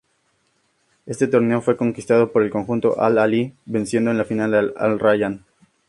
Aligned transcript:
Este 1.05 1.27
torneo 1.27 1.61
fue 1.61 1.77
conquistado 1.77 2.31
por 2.31 2.41
el 2.41 2.49
conjunto 2.49 2.99
Al-Alhi, 2.99 3.53
venciendo 3.67 4.09
en 4.09 4.17
la 4.17 4.25
final 4.25 4.55
al 4.55 4.73
Al-Rayyan. 4.75 5.45